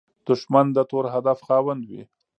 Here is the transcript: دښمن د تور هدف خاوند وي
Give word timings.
دښمن 0.27 0.65
د 0.73 0.77
تور 0.89 1.05
هدف 1.15 1.39
خاوند 1.47 1.81
وي 1.89 2.03